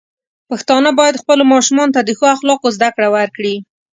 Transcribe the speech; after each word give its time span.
پښتانه 0.49 0.89
بايد 0.99 1.21
خپلو 1.21 1.43
ماشومانو 1.53 1.93
ته 1.95 2.01
د 2.03 2.09
ښو 2.17 2.25
اخلاقو 2.35 2.67
زده 2.75 2.89
کړه 2.95 3.07
ورکړي. 3.15 3.55